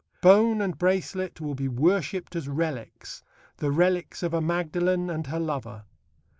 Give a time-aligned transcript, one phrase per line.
[0.23, 3.21] Bone and bracelet will be worshipped as relics
[3.57, 5.83] the relics of a Magdalen and her lover.